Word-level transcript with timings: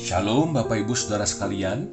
Shalom 0.00 0.56
Bapak 0.56 0.80
Ibu 0.80 0.96
Saudara 0.96 1.28
sekalian. 1.28 1.84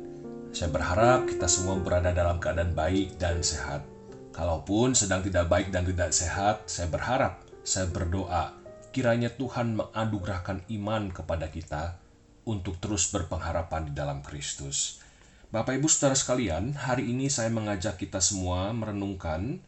Saya 0.56 0.71
berharap 0.71 1.28
kita 1.28 1.44
semua 1.52 1.76
berada 1.76 2.16
dalam 2.16 2.39
keadaan 2.39 2.71
baik 2.71 3.20
dan 3.20 3.44
sehat. 3.44 3.84
Kalaupun 4.32 4.96
sedang 4.96 5.20
tidak 5.20 5.52
baik 5.52 5.76
dan 5.76 5.84
tidak 5.84 6.16
sehat 6.16 6.64
Saya 6.71 6.88
berharap, 6.88 7.43
saya 7.68 7.92
berdoa. 7.92 8.56
Kiranya 8.96 9.28
Tuhan 9.36 9.75
menganugerahkan 9.75 10.64
iman 10.79 11.12
kepada 11.12 11.51
kita 11.51 12.00
Untuk 12.48 12.79
terus 12.79 13.12
berpengharapan 13.12 13.92
di 13.92 13.93
dalam 13.93 14.24
Kristus. 14.24 15.04
Bapak 15.51 15.76
Ibu 15.76 15.92
Saudara 15.92 16.15
sekalian 16.15 16.79
Hari 16.79 17.12
ini 17.12 17.28
saya 17.28 17.51
mengajak 17.51 18.00
kita 18.00 18.24
semua 18.24 18.71
merenungkan 18.71 19.60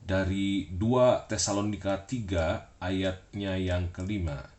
Dari 0.00 0.72
2 0.72 1.28
Tesalonika 1.28 2.08
3 2.08 2.80
ayatnya 2.80 3.60
yang 3.60 3.92
kelima 3.92 4.55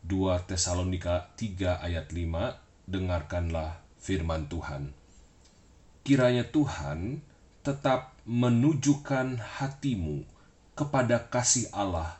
2 0.00 0.48
Tesalonika 0.48 1.28
3 1.36 1.84
ayat 1.84 2.08
5, 2.08 2.56
dengarkanlah 2.88 3.84
firman 4.00 4.48
Tuhan. 4.48 4.96
Kiranya 6.00 6.48
Tuhan 6.48 7.20
tetap 7.60 8.16
menunjukkan 8.24 9.36
hatimu 9.60 10.24
kepada 10.72 11.28
kasih 11.28 11.68
Allah 11.76 12.16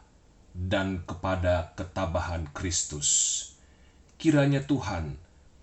dan 0.52 1.00
kepada 1.08 1.72
ketabahan 1.72 2.52
Kristus. 2.52 3.08
Kiranya 4.20 4.60
Tuhan 4.60 5.16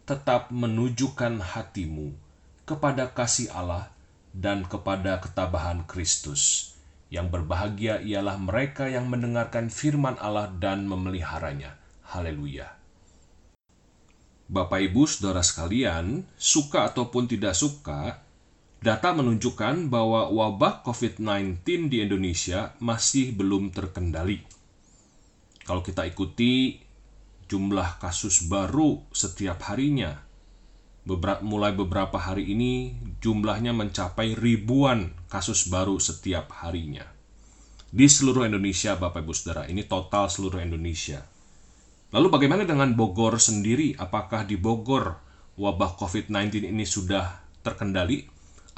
tetap 0.09 0.49
menunjukkan 0.49 1.37
hatimu 1.53 2.17
kepada 2.65 3.13
kasih 3.13 3.53
Allah 3.53 3.93
dan 4.33 4.65
kepada 4.65 5.21
ketabahan 5.21 5.85
Kristus. 5.85 6.73
Yang 7.13 7.39
berbahagia 7.39 8.01
ialah 8.01 8.41
mereka 8.41 8.89
yang 8.89 9.05
mendengarkan 9.05 9.69
firman 9.69 10.17
Allah 10.17 10.49
dan 10.57 10.89
memeliharanya 10.89 11.77
Haleluya. 12.07 12.71
Bapak 14.47 14.79
Ibu 14.79 15.03
Saudara 15.03 15.43
sekalian, 15.43 16.23
suka 16.39 16.87
ataupun 16.87 17.27
tidak 17.27 17.51
suka, 17.51 18.23
data 18.79 19.11
menunjukkan 19.11 19.91
bahwa 19.91 20.31
wabah 20.31 20.87
COVID-19 20.87 21.91
di 21.91 21.99
Indonesia 21.99 22.71
masih 22.79 23.35
belum 23.35 23.75
terkendali. 23.75 24.39
Kalau 25.67 25.83
kita 25.83 26.07
ikuti 26.07 26.79
jumlah 27.51 27.99
kasus 27.99 28.47
baru 28.47 29.03
setiap 29.11 29.67
harinya, 29.67 30.23
mulai 31.43 31.75
beberapa 31.75 32.15
hari 32.15 32.55
ini 32.55 32.95
jumlahnya 33.19 33.75
mencapai 33.75 34.31
ribuan 34.31 35.11
kasus 35.27 35.67
baru 35.67 35.99
setiap 35.99 36.55
harinya. 36.63 37.03
Di 37.91 38.07
seluruh 38.07 38.47
Indonesia, 38.47 38.95
Bapak 38.95 39.27
Ibu 39.27 39.35
Saudara, 39.35 39.67
ini 39.67 39.83
total 39.83 40.31
seluruh 40.31 40.63
Indonesia 40.63 41.35
Lalu 42.07 42.27
bagaimana 42.31 42.63
dengan 42.63 42.95
Bogor 42.95 43.35
sendiri? 43.35 43.91
Apakah 43.99 44.47
di 44.47 44.55
Bogor 44.55 45.19
wabah 45.59 45.99
COVID-19 45.99 46.63
ini 46.71 46.87
sudah 46.87 47.43
terkendali? 47.59 48.23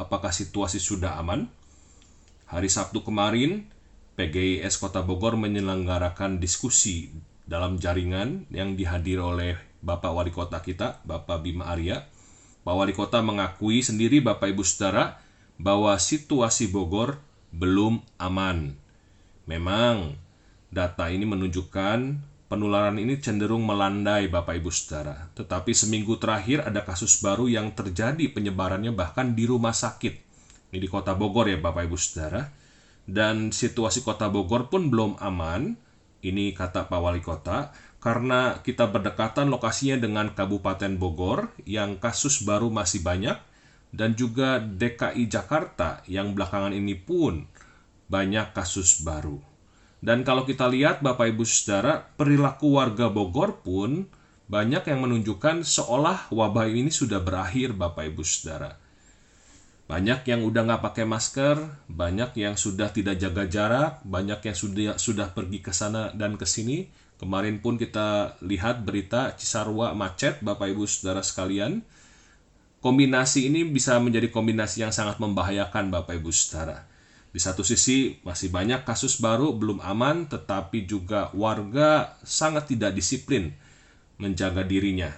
Apakah 0.02 0.34
situasi 0.34 0.82
sudah 0.82 1.22
aman? 1.22 1.46
Hari 2.50 2.66
Sabtu 2.66 3.06
kemarin, 3.06 3.70
PGIS 4.18 4.82
Kota 4.82 5.06
Bogor 5.06 5.38
menyelenggarakan 5.38 6.42
diskusi 6.42 7.14
dalam 7.46 7.78
jaringan 7.78 8.50
yang 8.50 8.74
dihadiri 8.74 9.22
oleh 9.22 9.54
Bapak 9.86 10.10
Wali 10.10 10.34
Kota 10.34 10.58
kita, 10.66 11.06
Bapak 11.06 11.46
Bima 11.46 11.70
Arya. 11.70 12.10
Pak 12.66 12.73
Wali 12.73 12.98
Kota 12.98 13.22
mengakui 13.22 13.86
sendiri 13.86 14.26
Bapak 14.26 14.50
Ibu 14.50 14.66
Saudara 14.66 15.22
bahwa 15.62 15.94
situasi 16.02 16.73
Bogor 16.73 17.22
belum 17.54 18.02
aman. 18.18 18.73
Memang 19.45 20.18
data 20.73 21.14
ini 21.14 21.30
menunjukkan 21.30 22.29
penularan 22.49 22.98
ini 22.98 23.21
cenderung 23.21 23.64
melandai 23.64 24.27
Bapak 24.27 24.58
Ibu 24.58 24.73
Saudara. 24.73 25.30
Tetapi 25.37 25.71
seminggu 25.71 26.17
terakhir 26.17 26.65
ada 26.65 26.82
kasus 26.82 27.21
baru 27.21 27.45
yang 27.45 27.71
terjadi 27.77 28.26
penyebarannya 28.33 28.92
bahkan 28.92 29.37
di 29.37 29.45
rumah 29.45 29.71
sakit. 29.71 30.27
Ini 30.73 30.82
di 30.82 30.89
kota 30.89 31.14
Bogor 31.14 31.48
ya 31.48 31.61
Bapak 31.61 31.86
Ibu 31.86 31.95
Saudara. 31.95 32.49
Dan 33.05 33.54
situasi 33.54 34.02
kota 34.02 34.27
Bogor 34.33 34.67
pun 34.73 34.89
belum 34.89 35.21
aman. 35.21 35.77
Ini 36.20 36.52
kata 36.58 36.89
Pak 36.89 36.99
Wali 36.99 37.21
Kota. 37.21 37.71
Karena 38.02 38.59
kita 38.65 38.89
berdekatan 38.89 39.54
lokasinya 39.54 40.02
dengan 40.02 40.33
Kabupaten 40.33 40.98
Bogor 40.98 41.54
yang 41.70 42.02
kasus 42.02 42.42
baru 42.42 42.73
masih 42.73 43.05
banyak. 43.05 43.38
Dan 43.89 44.14
juga 44.14 44.61
DKI 44.61 45.26
Jakarta 45.30 46.05
yang 46.05 46.38
belakangan 46.38 46.73
ini 46.73 46.93
pun 46.98 47.45
banyak 48.09 48.54
kasus 48.54 49.02
baru. 49.02 49.48
Dan 49.99 50.23
kalau 50.23 50.48
kita 50.48 50.71
lihat 50.71 51.04
Bapak 51.04 51.36
Ibu 51.36 51.43
Saudara, 51.43 51.99
perilaku 52.15 52.80
warga 52.80 53.11
Bogor 53.11 53.60
pun 53.60 54.08
banyak 54.48 54.87
yang 54.87 55.04
menunjukkan 55.04 55.67
seolah 55.67 56.32
wabah 56.32 56.71
ini 56.71 56.87
sudah 56.87 57.20
berakhir 57.20 57.76
Bapak 57.76 58.08
Ibu 58.08 58.23
Saudara. 58.23 58.80
Banyak 59.92 60.23
yang 60.23 60.48
udah 60.48 60.70
nggak 60.70 60.83
pakai 60.86 61.04
masker, 61.04 61.58
banyak 61.92 62.32
yang 62.39 62.55
sudah 62.55 62.93
tidak 62.95 63.20
jaga 63.20 63.43
jarak, 63.49 63.93
banyak 64.08 64.39
yang 64.39 64.55
sudah 64.55 64.95
sudah 64.95 65.36
pergi 65.36 65.59
ke 65.59 65.76
sana 65.76 66.15
dan 66.15 66.39
ke 66.39 66.48
sini. 66.48 66.88
Kemarin 67.20 67.59
pun 67.59 67.76
kita 67.76 68.39
lihat 68.39 68.88
berita 68.88 69.36
Cisarua 69.36 69.92
macet 69.92 70.39
Bapak 70.39 70.71
Ibu 70.71 70.88
Saudara 70.88 71.20
sekalian. 71.20 71.83
Kombinasi 72.80 73.52
ini 73.52 73.67
bisa 73.67 73.99
menjadi 73.99 74.32
kombinasi 74.32 74.88
yang 74.88 74.95
sangat 74.95 75.20
membahayakan 75.20 75.92
Bapak 75.92 76.15
Ibu 76.15 76.32
Saudara 76.32 76.89
di 77.30 77.38
satu 77.38 77.62
sisi 77.62 78.17
masih 78.26 78.50
banyak 78.50 78.82
kasus 78.82 79.22
baru 79.22 79.54
belum 79.54 79.86
aman 79.86 80.26
tetapi 80.26 80.90
juga 80.90 81.30
warga 81.38 82.17
sangat 82.26 82.73
tidak 82.73 82.98
disiplin 82.98 83.54
menjaga 84.17 84.66
dirinya. 84.66 85.14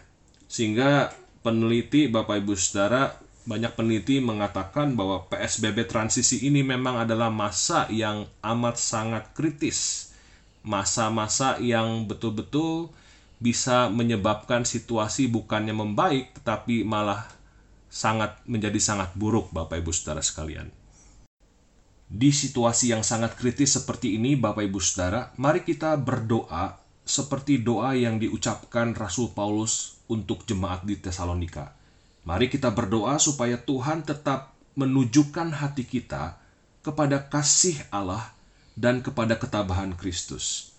Sehingga 0.51 1.15
peneliti 1.39 2.11
Bapak 2.11 2.43
Ibu 2.43 2.53
Saudara 2.59 3.15
banyak 3.47 3.73
peneliti 3.73 4.19
mengatakan 4.21 4.93
bahwa 4.93 5.25
PSBB 5.31 5.89
transisi 5.89 6.43
ini 6.45 6.61
memang 6.61 7.01
adalah 7.01 7.31
masa 7.31 7.87
yang 7.89 8.27
amat 8.43 8.75
sangat 8.77 9.31
kritis. 9.31 10.11
Masa-masa 10.61 11.57
yang 11.57 12.05
betul-betul 12.05 12.93
bisa 13.41 13.89
menyebabkan 13.89 14.61
situasi 14.67 15.25
bukannya 15.25 15.73
membaik 15.73 16.37
tetapi 16.37 16.85
malah 16.85 17.25
sangat 17.89 18.37
menjadi 18.45 18.77
sangat 18.77 19.15
buruk 19.17 19.49
Bapak 19.49 19.81
Ibu 19.81 19.89
Saudara 19.89 20.21
sekalian. 20.21 20.80
Di 22.11 22.35
situasi 22.35 22.91
yang 22.91 23.07
sangat 23.07 23.39
kritis 23.39 23.79
seperti 23.79 24.19
ini, 24.19 24.35
Bapak 24.35 24.67
Ibu 24.67 24.83
Saudara, 24.83 25.31
mari 25.39 25.63
kita 25.63 25.95
berdoa 25.95 26.75
seperti 27.07 27.63
doa 27.63 27.95
yang 27.95 28.19
diucapkan 28.19 28.91
Rasul 28.91 29.31
Paulus 29.31 29.95
untuk 30.11 30.43
jemaat 30.43 30.83
di 30.83 30.99
Tesalonika. 30.99 31.71
Mari 32.27 32.51
kita 32.51 32.67
berdoa 32.75 33.15
supaya 33.15 33.55
Tuhan 33.55 34.03
tetap 34.03 34.51
menunjukkan 34.75 35.55
hati 35.55 35.87
kita 35.87 36.35
kepada 36.83 37.31
kasih 37.31 37.79
Allah 37.95 38.35
dan 38.75 38.99
kepada 38.99 39.39
ketabahan 39.39 39.95
Kristus. 39.95 40.75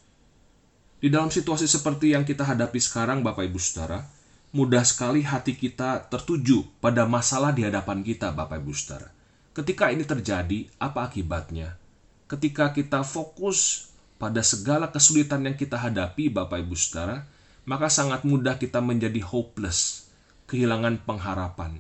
Di 1.01 1.09
dalam 1.09 1.33
situasi 1.33 1.65
seperti 1.65 2.13
yang 2.13 2.29
kita 2.29 2.45
hadapi 2.45 2.77
sekarang, 2.77 3.25
Bapak 3.25 3.49
Ibu 3.49 3.57
Saudara, 3.57 4.05
mudah 4.53 4.85
sekali 4.85 5.25
hati 5.25 5.57
kita 5.57 6.13
tertuju 6.13 6.61
pada 6.85 7.09
masalah 7.09 7.57
di 7.57 7.65
hadapan 7.65 8.05
kita, 8.05 8.37
Bapak 8.37 8.61
Ibu 8.61 8.77
Saudara 8.77 9.22
Ketika 9.53 9.93
ini 9.93 10.09
terjadi, 10.09 10.65
apa 10.81 11.13
akibatnya? 11.13 11.77
Ketika 12.25 12.73
kita 12.73 13.05
fokus 13.05 13.93
pada 14.17 14.41
segala 14.41 14.89
kesulitan 14.89 15.45
yang 15.45 15.53
kita 15.61 15.77
hadapi, 15.77 16.33
Bapak 16.33 16.65
Ibu 16.65 16.73
Saudara, 16.73 17.29
maka 17.69 17.93
sangat 17.93 18.25
mudah 18.25 18.57
kita 18.57 18.81
menjadi 18.81 19.21
hopeless, 19.21 20.09
kehilangan 20.49 21.05
pengharapan. 21.05 21.77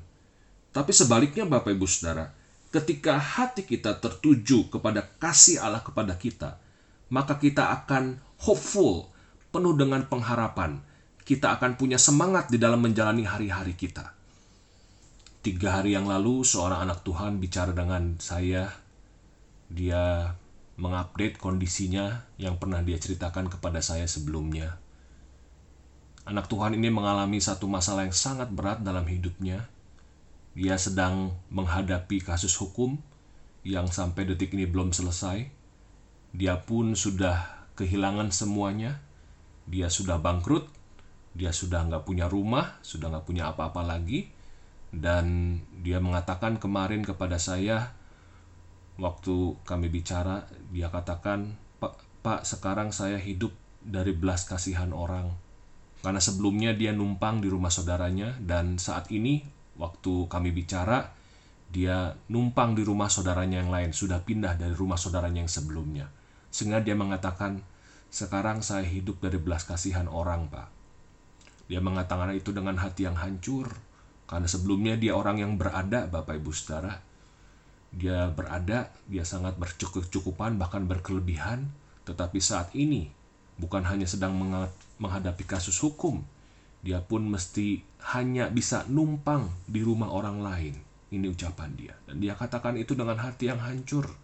Tapi 0.68 0.92
sebaliknya 0.92 1.48
Bapak 1.48 1.72
Ibu 1.72 1.88
Saudara, 1.88 2.28
ketika 2.68 3.16
hati 3.16 3.64
kita 3.64 3.96
tertuju 3.96 4.68
kepada 4.68 5.08
kasih 5.16 5.64
Allah 5.64 5.80
kepada 5.80 6.12
kita, 6.12 6.60
maka 7.08 7.40
kita 7.40 7.72
akan 7.72 8.20
hopeful, 8.44 9.08
penuh 9.48 9.72
dengan 9.72 10.04
pengharapan. 10.04 10.80
Kita 11.24 11.56
akan 11.56 11.80
punya 11.80 11.96
semangat 11.96 12.52
di 12.52 12.60
dalam 12.60 12.84
menjalani 12.84 13.24
hari-hari 13.24 13.72
kita. 13.72 14.12
Tiga 15.42 15.82
hari 15.82 15.98
yang 15.98 16.06
lalu 16.06 16.46
seorang 16.46 16.86
anak 16.86 17.02
Tuhan 17.02 17.42
bicara 17.42 17.74
dengan 17.74 18.14
saya. 18.22 18.70
Dia 19.66 20.30
mengupdate 20.78 21.34
kondisinya 21.34 22.30
yang 22.38 22.62
pernah 22.62 22.78
dia 22.78 22.94
ceritakan 22.94 23.50
kepada 23.50 23.82
saya 23.82 24.06
sebelumnya. 24.06 24.78
Anak 26.30 26.46
Tuhan 26.46 26.78
ini 26.78 26.94
mengalami 26.94 27.42
satu 27.42 27.66
masalah 27.66 28.06
yang 28.06 28.14
sangat 28.14 28.54
berat 28.54 28.86
dalam 28.86 29.02
hidupnya. 29.02 29.66
Dia 30.54 30.78
sedang 30.78 31.34
menghadapi 31.50 32.22
kasus 32.22 32.54
hukum 32.62 33.02
yang 33.66 33.90
sampai 33.90 34.30
detik 34.30 34.54
ini 34.54 34.70
belum 34.70 34.94
selesai. 34.94 35.50
Dia 36.30 36.62
pun 36.62 36.94
sudah 36.94 37.66
kehilangan 37.74 38.30
semuanya. 38.30 39.02
Dia 39.66 39.90
sudah 39.90 40.22
bangkrut. 40.22 40.70
Dia 41.34 41.50
sudah 41.50 41.82
nggak 41.82 42.06
punya 42.06 42.30
rumah, 42.30 42.78
sudah 42.86 43.10
nggak 43.10 43.26
punya 43.26 43.50
apa-apa 43.50 43.82
lagi 43.82 44.38
dan 44.92 45.58
dia 45.80 45.98
mengatakan 45.98 46.60
kemarin 46.60 47.00
kepada 47.00 47.40
saya 47.40 47.96
waktu 49.00 49.56
kami 49.64 49.88
bicara 49.88 50.44
dia 50.68 50.92
katakan 50.92 51.56
Pak, 51.80 51.96
Pak 52.20 52.44
sekarang 52.44 52.92
saya 52.92 53.16
hidup 53.16 53.56
dari 53.82 54.12
belas 54.14 54.46
kasihan 54.46 54.92
orang 54.94 55.32
Karena 56.02 56.18
sebelumnya 56.18 56.74
dia 56.74 56.90
numpang 56.90 57.38
di 57.40 57.48
rumah 57.48 57.70
saudaranya 57.70 58.34
dan 58.42 58.76
saat 58.76 59.08
ini 59.14 59.46
waktu 59.78 60.26
kami 60.26 60.50
bicara 60.50 61.14
dia 61.72 62.12
numpang 62.28 62.76
di 62.76 62.84
rumah 62.84 63.08
saudaranya 63.08 63.64
yang 63.64 63.72
lain, 63.72 63.96
sudah 63.96 64.20
pindah 64.20 64.60
dari 64.60 64.76
rumah 64.76 65.00
saudaranya 65.00 65.40
yang 65.40 65.48
sebelumnya. 65.48 66.12
Sehingga 66.52 66.84
dia 66.84 66.92
mengatakan, 66.92 67.64
sekarang 68.12 68.60
saya 68.60 68.84
hidup 68.84 69.24
dari 69.24 69.40
belas 69.40 69.64
kasihan 69.64 70.04
orang, 70.04 70.52
Pak. 70.52 70.68
Dia 71.72 71.80
mengatakan 71.80 72.36
itu 72.36 72.52
dengan 72.52 72.76
hati 72.76 73.08
yang 73.08 73.16
hancur, 73.16 73.72
karena 74.32 74.48
sebelumnya 74.48 74.96
dia 74.96 75.12
orang 75.12 75.44
yang 75.44 75.60
berada, 75.60 76.08
Bapak 76.08 76.40
Ibu 76.40 76.56
Saudara. 76.56 76.96
Dia 77.92 78.32
berada, 78.32 78.88
dia 79.04 79.28
sangat 79.28 79.60
bercukup-cukupan, 79.60 80.56
bahkan 80.56 80.88
berkelebihan, 80.88 81.68
tetapi 82.08 82.40
saat 82.40 82.72
ini 82.72 83.12
bukan 83.60 83.84
hanya 83.84 84.08
sedang 84.08 84.32
menghadapi 84.96 85.44
kasus 85.44 85.76
hukum, 85.84 86.24
dia 86.80 87.04
pun 87.04 87.28
mesti 87.28 87.84
hanya 88.16 88.48
bisa 88.48 88.88
numpang 88.88 89.52
di 89.68 89.84
rumah 89.84 90.08
orang 90.08 90.40
lain. 90.40 90.80
Ini 91.12 91.28
ucapan 91.28 91.76
dia. 91.76 91.92
Dan 92.08 92.24
dia 92.24 92.32
katakan 92.32 92.80
itu 92.80 92.96
dengan 92.96 93.20
hati 93.20 93.52
yang 93.52 93.60
hancur, 93.60 94.16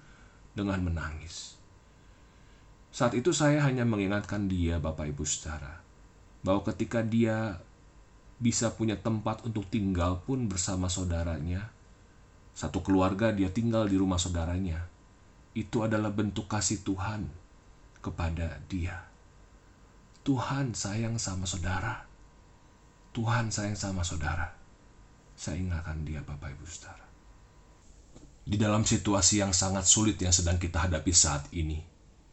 dengan 0.56 0.81
menangis. 0.88 1.61
Saat 2.88 3.12
itu 3.12 3.37
saya 3.37 3.61
hanya 3.61 3.84
mengingatkan 3.84 4.49
dia, 4.49 4.81
Bapak 4.81 5.12
Ibu 5.12 5.28
Saudara, 5.28 5.84
bahwa 6.40 6.64
ketika 6.64 7.04
dia 7.04 7.61
bisa 8.38 8.70
punya 8.75 8.94
tempat 8.94 9.43
untuk 9.43 9.67
tinggal 9.67 10.23
pun 10.23 10.46
bersama 10.46 10.87
saudaranya, 10.87 11.70
satu 12.55 12.82
keluarga 12.82 13.35
dia 13.35 13.50
tinggal 13.50 13.87
di 13.87 13.99
rumah 13.99 14.19
saudaranya, 14.19 14.87
itu 15.58 15.82
adalah 15.82 16.14
bentuk 16.14 16.46
kasih 16.46 16.82
Tuhan 16.87 17.26
kepada 17.99 18.62
dia. 18.70 19.06
Tuhan 20.23 20.75
sayang 20.75 21.19
sama 21.19 21.46
saudara. 21.46 22.06
Tuhan 23.11 23.50
sayang 23.50 23.75
sama 23.75 24.06
saudara. 24.06 24.55
Saya 25.38 25.58
ingatkan 25.58 26.02
dia 26.02 26.23
Bapak 26.23 26.55
Ibu 26.55 26.67
Saudara. 26.67 27.06
Di 28.49 28.58
dalam 28.58 28.82
situasi 28.82 29.38
yang 29.38 29.55
sangat 29.55 29.87
sulit 29.87 30.19
yang 30.19 30.35
sedang 30.35 30.58
kita 30.58 30.87
hadapi 30.87 31.14
saat 31.14 31.46
ini, 31.55 31.79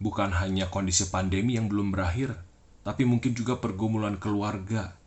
bukan 0.02 0.34
hanya 0.34 0.68
kondisi 0.74 1.10
pandemi 1.14 1.56
yang 1.58 1.70
belum 1.70 1.94
berakhir, 1.94 2.34
tapi 2.82 3.06
mungkin 3.06 3.38
juga 3.38 3.62
pergumulan 3.62 4.18
keluarga, 4.18 4.98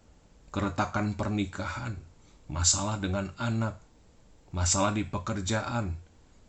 keretakan 0.58 1.14
pernikahan, 1.14 1.94
masalah 2.50 2.98
dengan 2.98 3.30
anak, 3.38 3.78
masalah 4.50 4.90
di 4.90 5.06
pekerjaan, 5.06 5.94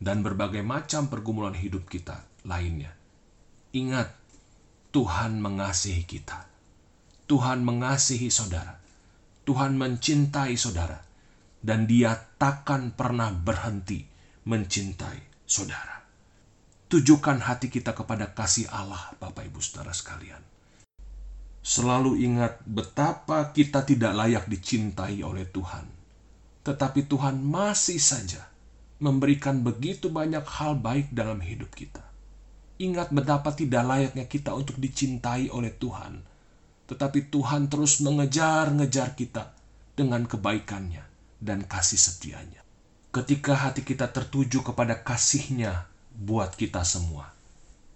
dan 0.01 0.25
berbagai 0.25 0.65
macam 0.65 1.13
pergumulan 1.13 1.53
hidup 1.53 1.85
kita 1.85 2.25
lainnya. 2.41 2.89
Ingat, 3.69 4.09
Tuhan 4.89 5.37
mengasihi 5.37 6.09
kita. 6.09 6.49
Tuhan 7.29 7.61
mengasihi 7.61 8.33
saudara. 8.33 8.81
Tuhan 9.45 9.77
mencintai 9.77 10.57
saudara, 10.57 11.05
dan 11.61 11.85
Dia 11.85 12.17
takkan 12.41 12.97
pernah 12.97 13.29
berhenti 13.29 14.09
mencintai 14.49 15.45
saudara. 15.45 16.01
Tujukan 16.89 17.45
hati 17.45 17.69
kita 17.69 17.93
kepada 17.93 18.33
kasih 18.33 18.65
Allah, 18.73 19.13
Bapak 19.21 19.45
Ibu 19.45 19.61
Saudara 19.61 19.93
sekalian. 19.93 20.48
Selalu 21.59 22.23
ingat 22.23 22.63
betapa 22.63 23.51
kita 23.51 23.83
tidak 23.83 24.15
layak 24.15 24.45
dicintai 24.47 25.19
oleh 25.19 25.43
Tuhan, 25.43 25.85
tetapi 26.63 27.03
Tuhan 27.05 27.43
masih 27.43 27.99
saja 27.99 28.47
memberikan 29.03 29.59
begitu 29.59 30.07
banyak 30.07 30.43
hal 30.43 30.79
baik 30.79 31.11
dalam 31.11 31.43
hidup 31.43 31.71
kita. 31.75 32.03
Ingat 32.79 33.11
betapa 33.11 33.51
tidak 33.51 33.83
layaknya 33.83 34.23
kita 34.23 34.55
untuk 34.55 34.79
dicintai 34.79 35.51
oleh 35.51 35.75
Tuhan, 35.75 36.23
tetapi 36.87 37.27
Tuhan 37.27 37.67
terus 37.67 37.99
mengejar-ngejar 37.99 39.19
kita 39.19 39.51
dengan 39.99 40.23
kebaikannya 40.23 41.03
dan 41.43 41.67
kasih 41.67 41.99
setianya. 41.99 42.63
Ketika 43.11 43.67
hati 43.67 43.83
kita 43.83 44.07
tertuju 44.07 44.63
kepada 44.63 45.03
kasihnya 45.03 45.91
buat 46.15 46.55
kita 46.55 46.87
semua, 46.87 47.35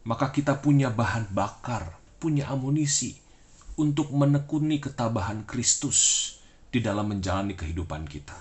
maka 0.03 0.35
kita 0.35 0.59
punya 0.59 0.91
bahan 0.91 1.31
bakar, 1.31 1.95
punya 2.19 2.51
amunisi 2.51 3.22
untuk 3.77 4.13
menekuni 4.13 4.77
ketabahan 4.77 5.45
Kristus 5.49 6.29
di 6.69 6.81
dalam 6.81 7.09
menjalani 7.09 7.57
kehidupan 7.57 8.05
kita. 8.05 8.37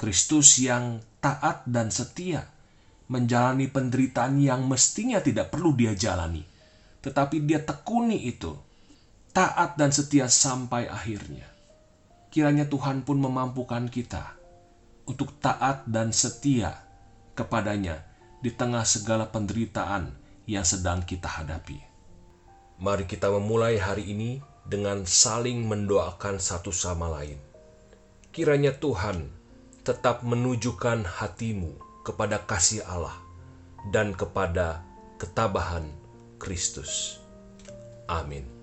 Kristus 0.00 0.56
yang 0.60 1.04
taat 1.20 1.68
dan 1.68 1.92
setia 1.92 2.48
menjalani 3.10 3.68
penderitaan 3.68 4.40
yang 4.40 4.64
mestinya 4.64 5.20
tidak 5.20 5.52
perlu 5.52 5.76
dia 5.76 5.92
jalani, 5.92 6.40
tetapi 7.04 7.44
dia 7.44 7.60
tekuni 7.60 8.30
itu 8.30 8.56
taat 9.34 9.76
dan 9.76 9.90
setia 9.90 10.30
sampai 10.30 10.88
akhirnya. 10.88 11.44
Kiranya 12.30 12.70
Tuhan 12.70 13.02
pun 13.02 13.18
memampukan 13.18 13.90
kita 13.90 14.38
untuk 15.04 15.34
taat 15.42 15.82
dan 15.90 16.14
setia 16.14 16.78
kepadanya 17.34 18.06
di 18.38 18.54
tengah 18.54 18.86
segala 18.86 19.26
penderitaan 19.28 20.14
yang 20.46 20.62
sedang 20.62 21.02
kita 21.02 21.26
hadapi. 21.26 21.89
Mari 22.80 23.04
kita 23.04 23.28
memulai 23.28 23.76
hari 23.76 24.08
ini 24.08 24.40
dengan 24.64 25.04
saling 25.04 25.68
mendoakan 25.68 26.40
satu 26.40 26.72
sama 26.72 27.12
lain. 27.12 27.36
Kiranya 28.32 28.72
Tuhan 28.72 29.28
tetap 29.84 30.24
menunjukkan 30.24 31.04
hatimu 31.04 31.76
kepada 32.08 32.40
kasih 32.48 32.80
Allah 32.88 33.20
dan 33.92 34.16
kepada 34.16 34.80
ketabahan 35.20 35.92
Kristus. 36.40 37.20
Amin. 38.08 38.59